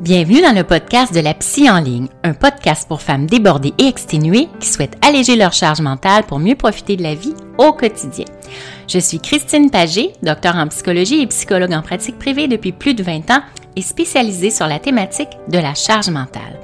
[0.00, 3.88] Bienvenue dans le podcast de la Psy en ligne, un podcast pour femmes débordées et
[3.88, 8.24] exténuées qui souhaitent alléger leur charge mentale pour mieux profiter de la vie au quotidien.
[8.86, 13.02] Je suis Christine Pagé, docteur en psychologie et psychologue en pratique privée depuis plus de
[13.02, 13.42] 20 ans
[13.74, 16.60] et spécialisée sur la thématique de la charge mentale.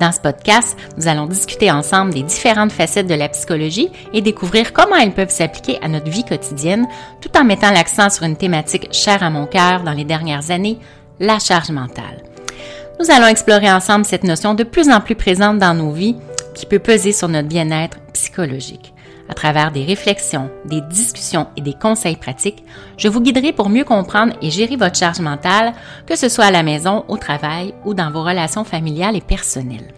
[0.00, 4.72] Dans ce podcast, nous allons discuter ensemble des différentes facettes de la psychologie et découvrir
[4.72, 6.88] comment elles peuvent s'appliquer à notre vie quotidienne,
[7.20, 10.78] tout en mettant l'accent sur une thématique chère à mon cœur dans les dernières années,
[11.20, 12.27] la charge mentale.
[13.00, 16.16] Nous allons explorer ensemble cette notion de plus en plus présente dans nos vies
[16.54, 18.92] qui peut peser sur notre bien-être psychologique.
[19.28, 22.64] À travers des réflexions, des discussions et des conseils pratiques,
[22.96, 25.74] je vous guiderai pour mieux comprendre et gérer votre charge mentale,
[26.06, 29.94] que ce soit à la maison, au travail ou dans vos relations familiales et personnelles.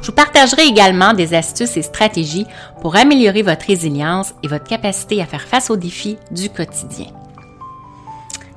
[0.00, 2.46] Je vous partagerai également des astuces et stratégies
[2.80, 7.08] pour améliorer votre résilience et votre capacité à faire face aux défis du quotidien.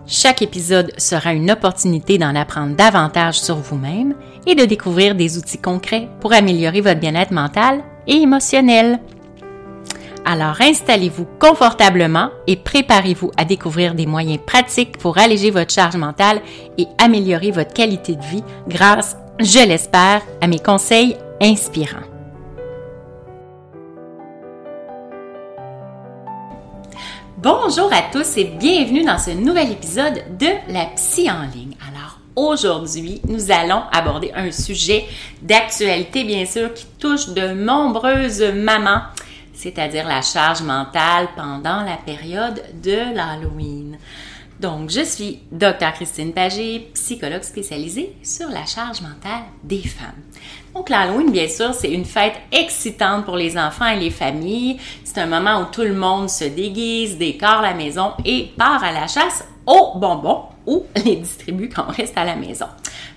[0.07, 5.57] Chaque épisode sera une opportunité d'en apprendre davantage sur vous-même et de découvrir des outils
[5.57, 8.99] concrets pour améliorer votre bien-être mental et émotionnel.
[10.23, 16.41] Alors installez-vous confortablement et préparez-vous à découvrir des moyens pratiques pour alléger votre charge mentale
[16.77, 22.14] et améliorer votre qualité de vie grâce, je l'espère, à mes conseils inspirants.
[27.37, 31.75] Bonjour à tous et bienvenue dans ce nouvel épisode de La Psy en ligne.
[31.85, 35.03] Alors aujourd'hui, nous allons aborder un sujet
[35.41, 39.01] d'actualité bien sûr qui touche de nombreuses mamans,
[39.53, 43.84] c'est-à-dire la charge mentale pendant la période de l'Halloween.
[44.59, 45.93] Donc, je suis Dr.
[45.95, 50.21] Christine Pagé, psychologue spécialisée sur la charge mentale des femmes.
[50.73, 54.77] Donc, l'Halloween, bien sûr, c'est une fête excitante pour les enfants et les familles.
[55.03, 58.93] C'est un moment où tout le monde se déguise, décore la maison et part à
[58.93, 62.67] la chasse aux bonbons ou les distribue quand on reste à la maison.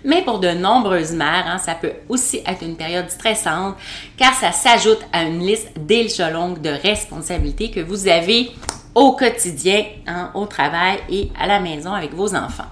[0.04, 3.76] Mais pour de nombreuses mères, hein, ça peut aussi être une période stressante
[4.16, 8.50] car ça s'ajoute à une liste d'échelons de responsabilités que vous avez
[8.98, 12.64] au quotidien, hein, au travail et à la maison avec vos enfants.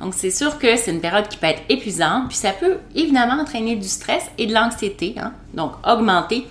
[0.00, 3.40] Donc, c'est sûr que c'est une période qui peut être épuisante, puis ça peut évidemment
[3.40, 6.48] entraîner du stress et de l'anxiété, hein, donc augmenter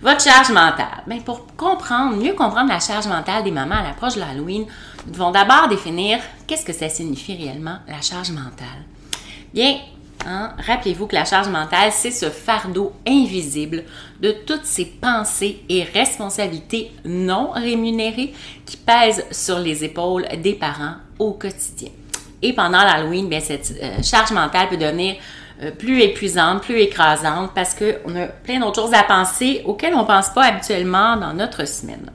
[0.00, 1.02] votre charge mentale.
[1.06, 4.64] Bien, pour comprendre, mieux comprendre la charge mentale des mamans à l'approche de l'Halloween,
[5.06, 8.84] nous devons d'abord définir qu'est-ce que ça signifie réellement la charge mentale.
[9.52, 9.76] Bien,
[10.26, 10.52] Hein?
[10.66, 13.84] Rappelez-vous que la charge mentale, c'est ce fardeau invisible
[14.20, 18.34] de toutes ces pensées et responsabilités non rémunérées
[18.66, 21.90] qui pèsent sur les épaules des parents au quotidien.
[22.42, 25.16] Et pendant l'Halloween, bien, cette euh, charge mentale peut devenir
[25.62, 30.02] euh, plus épuisante, plus écrasante parce qu'on a plein d'autres choses à penser auxquelles on
[30.02, 32.10] ne pense pas habituellement dans notre semaine.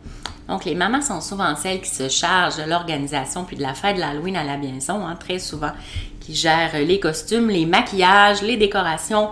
[0.48, 3.96] Donc, les mamans sont souvent celles qui se chargent de l'organisation puis de la fête
[3.96, 5.72] de l'Halloween à la maison, hein, très souvent,
[6.26, 9.30] qui gèrent les costumes, les maquillages, les décorations,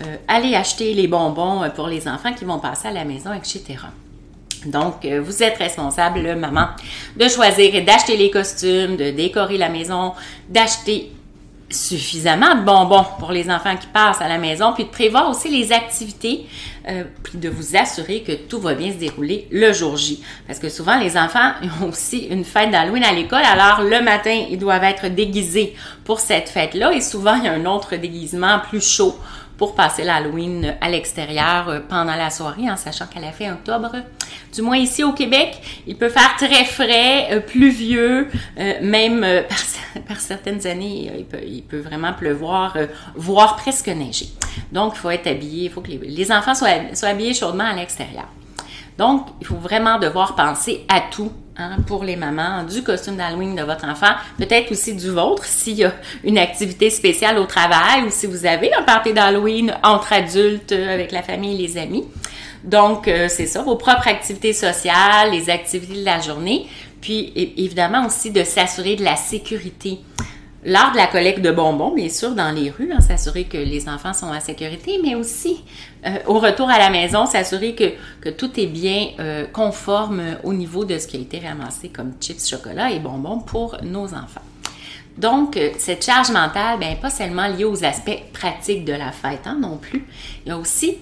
[0.00, 3.78] euh, aller acheter les bonbons pour les enfants qui vont passer à la maison, etc.
[4.66, 6.68] Donc, euh, vous êtes responsable, maman,
[7.16, 10.12] de choisir et d'acheter les costumes, de décorer la maison,
[10.48, 11.12] d'acheter
[11.70, 15.48] suffisamment de bonbons pour les enfants qui passent à la maison, puis de prévoir aussi
[15.48, 16.46] les activités,
[16.88, 20.22] euh, puis de vous assurer que tout va bien se dérouler le jour J.
[20.46, 24.46] Parce que souvent, les enfants ont aussi une fête d'Halloween à l'école, alors le matin,
[24.50, 28.58] ils doivent être déguisés pour cette fête-là, et souvent, il y a un autre déguisement
[28.68, 29.16] plus chaud
[29.60, 33.92] pour passer l'Halloween à l'extérieur euh, pendant la soirée, en sachant qu'à la fin octobre,
[34.54, 38.28] du moins ici au Québec, il peut faire très frais, euh, pluvieux,
[38.58, 39.20] euh, même
[40.08, 42.74] par, certaines années, il peut, vraiment pleuvoir,
[43.14, 44.28] voire presque neiger.
[44.72, 47.74] Donc, il faut être habillé, il faut que les, enfants soient, soient habillés chaudement à
[47.74, 48.28] l'extérieur.
[48.96, 53.54] Donc, il faut vraiment devoir penser à tout Hein, pour les mamans, du costume d'Halloween
[53.54, 55.92] de votre enfant, peut-être aussi du vôtre s'il y a
[56.24, 60.94] une activité spéciale au travail ou si vous avez un party d'Halloween entre adultes euh,
[60.94, 62.04] avec la famille et les amis.
[62.64, 66.66] Donc, euh, c'est ça, vos propres activités sociales, les activités de la journée,
[67.02, 69.98] puis évidemment aussi de s'assurer de la sécurité
[70.64, 73.88] lors de la collecte de bonbons, bien sûr, dans les rues, hein, s'assurer que les
[73.88, 75.62] enfants sont en sécurité, mais aussi
[76.06, 80.52] euh, au retour à la maison, s'assurer que, que, tout est bien euh, conforme au
[80.52, 84.42] niveau de ce qui a été ramassé comme chips, chocolat et bonbons pour nos enfants.
[85.16, 89.46] Donc, euh, cette charge mentale, bien, pas seulement liée aux aspects pratiques de la fête
[89.46, 90.06] hein, non plus,
[90.44, 90.98] il y a aussi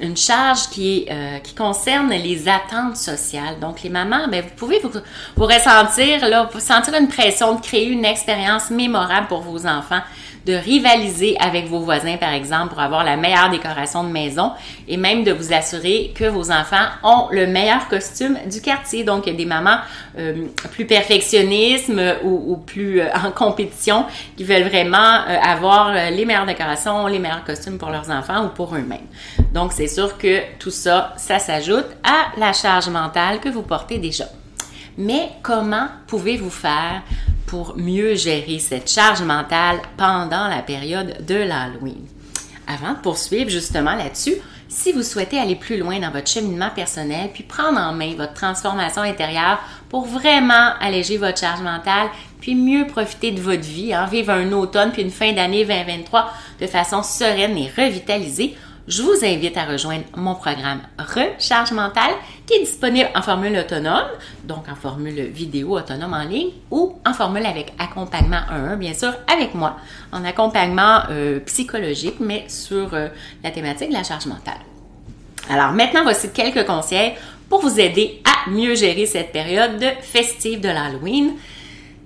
[0.00, 3.58] une charge qui, est, qui concerne les attentes sociales.
[3.60, 4.90] Donc, les mamans, ben, vous pouvez vous,
[5.36, 10.02] vous ressentir, là, vous sentir une pression de créer une expérience mémorable pour vos enfants
[10.48, 14.52] de rivaliser avec vos voisins, par exemple, pour avoir la meilleure décoration de maison
[14.88, 19.04] et même de vous assurer que vos enfants ont le meilleur costume du quartier.
[19.04, 19.78] Donc, il y a des mamans
[20.18, 24.06] euh, plus perfectionnisme ou, plus euh, en compétition
[24.36, 24.96] qui veulent vraiment
[25.28, 29.06] euh, avoir les meilleures décorations, les meilleurs costumes pour leurs enfants ou pour eux-mêmes.
[29.52, 33.98] Donc, c'est sûr que tout ça, ça s'ajoute à la charge mentale que vous portez
[33.98, 34.26] déjà.
[34.96, 37.02] Mais comment pouvez-vous faire
[37.46, 42.04] pour mieux gérer cette charge mentale pendant la période de l'Halloween?
[42.66, 44.34] Avant de poursuivre justement là-dessus,
[44.68, 48.34] si vous souhaitez aller plus loin dans votre cheminement personnel, puis prendre en main votre
[48.34, 52.10] transformation intérieure pour vraiment alléger votre charge mentale,
[52.40, 56.30] puis mieux profiter de votre vie, hein, vivre un automne puis une fin d'année 2023
[56.60, 58.56] de façon sereine et revitalisée,
[58.88, 62.12] je vous invite à rejoindre mon programme Recharge mentale
[62.46, 64.08] qui est disponible en formule autonome,
[64.44, 69.12] donc en formule vidéo autonome en ligne ou en formule avec accompagnement 1 bien sûr,
[69.30, 69.76] avec moi,
[70.10, 73.08] en accompagnement euh, psychologique, mais sur euh,
[73.44, 74.60] la thématique de la charge mentale.
[75.50, 77.12] Alors maintenant, voici quelques conseils
[77.50, 81.32] pour vous aider à mieux gérer cette période festive de l'Halloween.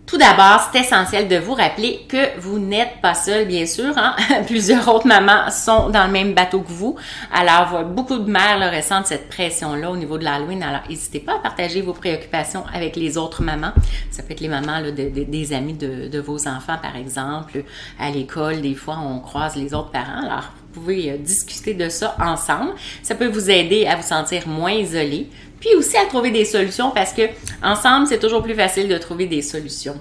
[0.04, 3.96] Tout d'abord, c'est essentiel de vous rappeler que vous n'êtes pas seul, bien sûr.
[3.96, 4.14] Hein.
[4.46, 6.96] Plusieurs autres mamans sont dans le même bateau que vous.
[7.32, 10.62] Alors, beaucoup de mères ressentent cette pression-là au niveau de l'Halloween.
[10.62, 13.72] Alors, n'hésitez pas à partager vos préoccupations avec les autres mamans.
[14.10, 17.64] Ça peut être les mamans des amis de, de, vos enfants, par exemple.
[17.98, 20.25] À l'école, des fois, on croise les autres parents.
[20.25, 22.72] Alors, pouvez euh, discuter de ça ensemble.
[23.02, 25.28] Ça peut vous aider à vous sentir moins isolé
[25.60, 27.22] puis aussi à trouver des solutions parce que
[27.62, 29.96] ensemble, c'est toujours plus facile de trouver des solutions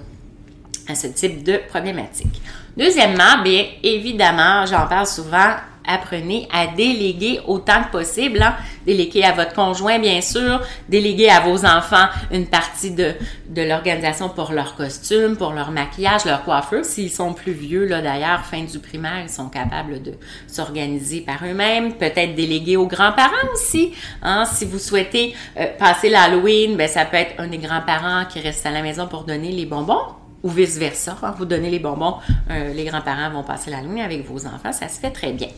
[0.88, 2.42] à ce type de problématique.
[2.76, 5.54] Deuxièmement, bien évidemment, j'en parle souvent,
[5.86, 8.42] apprenez à déléguer autant que possible.
[8.42, 8.54] Hein.
[8.86, 10.60] Déléguer à votre conjoint, bien sûr.
[10.88, 13.12] Déléguer à vos enfants une partie de,
[13.48, 16.84] de l'organisation pour leur costume, pour leur maquillage, leur coiffeur.
[16.84, 20.12] S'ils sont plus vieux, là d'ailleurs, fin du primaire, ils sont capables de
[20.46, 21.94] s'organiser par eux-mêmes.
[21.94, 23.92] Peut-être déléguer aux grands-parents aussi.
[24.22, 24.44] Hein.
[24.44, 28.64] Si vous souhaitez euh, passer l'Halloween, ben, ça peut être un des grands-parents qui reste
[28.66, 31.16] à la maison pour donner les bonbons ou vice-versa.
[31.38, 32.16] Vous donnez les bonbons,
[32.50, 35.48] euh, les grands-parents vont passer la avec vos enfants, ça se fait très bien.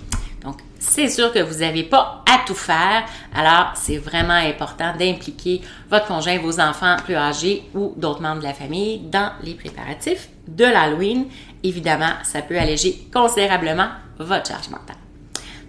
[0.43, 3.05] Donc, c'est sûr que vous n'avez pas à tout faire,
[3.35, 8.47] alors c'est vraiment important d'impliquer votre conjoint, vos enfants plus âgés ou d'autres membres de
[8.47, 11.27] la famille dans les préparatifs de l'Halloween.
[11.63, 13.89] Évidemment, ça peut alléger considérablement
[14.19, 15.04] votre charge mentale.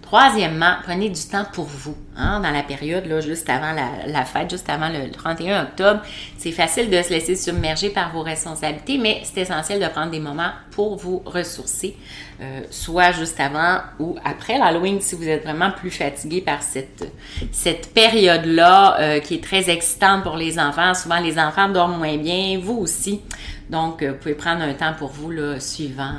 [0.06, 1.96] Troisièmement, prenez du temps pour vous.
[2.16, 3.72] Hein, dans la période, là, juste avant
[4.06, 6.00] la, fête, juste avant le 31 octobre,
[6.38, 10.20] c'est facile de se laisser submerger par vos responsabilités, mais c'est essentiel de prendre des
[10.20, 11.96] moments pour vous ressourcer,
[12.40, 17.04] euh, soit juste avant ou après l'Halloween, si vous êtes vraiment plus fatigué par cette,
[17.50, 20.94] cette période-là euh, qui est très excitante pour les enfants.
[20.94, 23.22] Souvent, les enfants dorment moins bien, vous aussi.
[23.68, 26.12] Donc, euh, vous pouvez prendre un temps pour vous là, suivant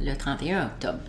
[0.00, 1.00] le 31 octobre.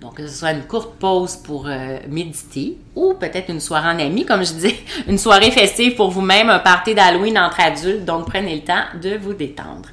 [0.00, 3.98] Donc, que ce soit une courte pause pour euh, méditer ou peut-être une soirée en
[3.98, 4.76] amis, comme je disais,
[5.08, 8.04] une soirée festive pour vous-même, un party d'Halloween entre adultes.
[8.04, 9.88] Donc, prenez le temps de vous détendre.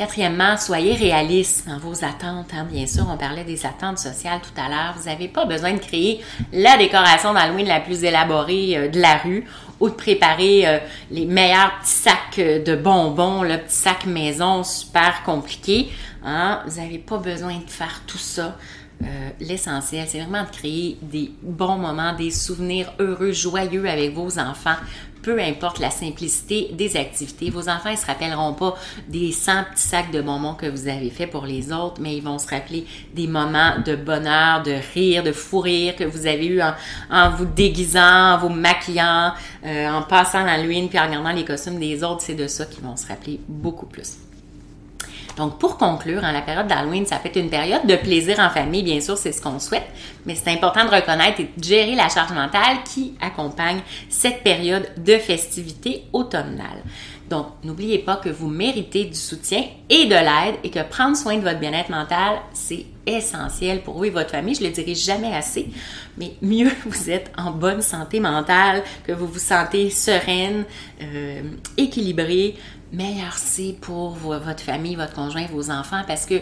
[0.00, 2.52] Quatrièmement, soyez réaliste dans vos attentes.
[2.54, 2.66] Hein.
[2.70, 4.94] Bien sûr, on parlait des attentes sociales tout à l'heure.
[4.96, 9.18] Vous n'avez pas besoin de créer la décoration d'Halloween la plus élaborée euh, de la
[9.18, 9.44] rue
[9.78, 10.78] ou de préparer euh,
[11.10, 15.90] les meilleurs petits sacs de bonbons, le petit sac maison super compliqué.
[16.24, 16.62] Hein.
[16.66, 18.56] Vous n'avez pas besoin de faire tout ça.
[19.02, 24.38] Euh, l'essentiel, c'est vraiment de créer des bons moments, des souvenirs heureux, joyeux avec vos
[24.38, 24.76] enfants,
[25.22, 27.50] peu importe la simplicité des activités.
[27.50, 28.74] Vos enfants, ils se rappelleront pas
[29.08, 32.22] des 100 petits sacs de bonbons que vous avez fait pour les autres, mais ils
[32.22, 36.46] vont se rappeler des moments de bonheur, de rire, de fou rire que vous avez
[36.46, 36.60] eu
[37.10, 39.32] en, vous déguisant, en vous maquillant,
[39.64, 42.22] euh, en passant lune puis en regardant les costumes des autres.
[42.22, 44.16] C'est de ça qu'ils vont se rappeler beaucoup plus.
[45.40, 48.50] Donc, pour conclure, hein, la période d'Halloween, ça peut être une période de plaisir en
[48.50, 49.86] famille, bien sûr, c'est ce qu'on souhaite,
[50.26, 53.80] mais c'est important de reconnaître et de gérer la charge mentale qui accompagne
[54.10, 56.82] cette période de festivité automnale.
[57.30, 61.36] Donc, n'oubliez pas que vous méritez du soutien et de l'aide et que prendre soin
[61.36, 64.56] de votre bien-être mental, c'est essentiel pour vous et votre famille.
[64.56, 65.70] Je le dirai jamais assez,
[66.18, 70.64] mais mieux vous êtes en bonne santé mentale, que vous vous sentez sereine,
[71.00, 71.42] euh,
[71.76, 72.56] équilibrée,
[72.92, 76.34] meilleur c'est pour votre famille, votre conjoint, vos enfants, parce que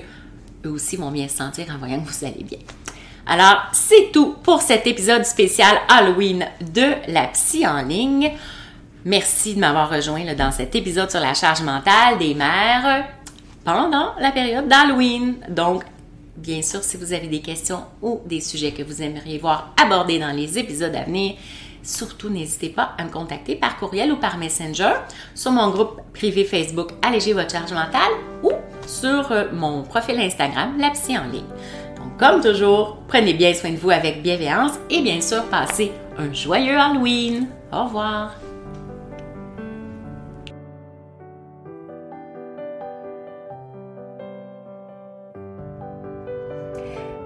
[0.65, 2.61] eux aussi vont bien se sentir en voyant que vous allez bien.
[3.27, 8.33] Alors, c'est tout pour cet épisode spécial Halloween de la psy en ligne.
[9.09, 13.07] Merci de m'avoir rejoint dans cet épisode sur la charge mentale des mères
[13.65, 15.37] pendant la période d'Halloween.
[15.49, 15.83] Donc,
[16.37, 20.21] Bien sûr, si vous avez des questions ou des sujets que vous aimeriez voir abordés
[20.21, 21.35] dans les épisodes à venir,
[21.83, 24.93] surtout n'hésitez pas à me contacter par courriel ou par Messenger
[25.35, 28.13] sur mon groupe privé Facebook Alléger votre charge mentale
[28.45, 28.53] ou
[28.87, 31.43] sur euh, mon profil Instagram La Psy en ligne.
[31.97, 36.33] Donc, comme toujours, prenez bien soin de vous avec bienveillance et bien sûr, passez un
[36.33, 37.49] joyeux Halloween.
[37.73, 38.48] Au revoir.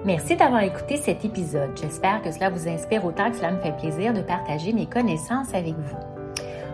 [0.05, 1.79] Merci d'avoir écouté cet épisode.
[1.81, 5.55] J'espère que cela vous inspire autant que cela me fait plaisir de partager mes connaissances
[5.55, 5.97] avec vous.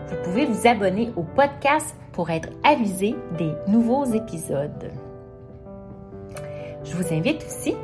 [0.08, 4.90] Vous pouvez vous abonner au podcast pour être avisé des nouveaux épisodes.
[6.84, 7.74] Je vous invite aussi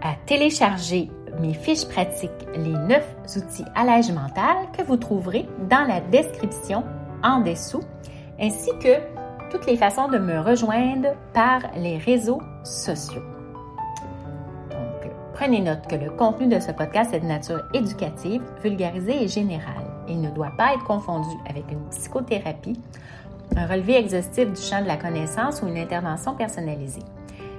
[0.00, 5.86] à télécharger mes fiches pratiques, les 9 outils à l'âge mental que vous trouverez dans
[5.86, 6.82] la description
[7.22, 7.82] en dessous,
[8.40, 13.35] ainsi que toutes les façons de me rejoindre par les réseaux sociaux.
[15.36, 19.84] Prenez note que le contenu de ce podcast est de nature éducative, vulgarisée et générale.
[20.08, 22.80] Il ne doit pas être confondu avec une psychothérapie,
[23.54, 27.02] un relevé exhaustif du champ de la connaissance ou une intervention personnalisée.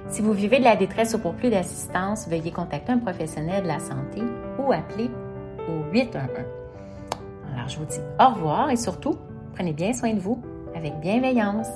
[0.08, 3.68] Si vous vivez de la détresse ou pour plus d'assistance, veuillez contacter un professionnel de
[3.68, 4.22] la santé
[4.58, 5.08] ou appeler
[5.68, 6.20] au 811.
[7.54, 9.18] Alors, je vous dis au revoir et surtout,
[9.54, 10.42] prenez bien soin de vous
[10.74, 11.68] avec bienveillance.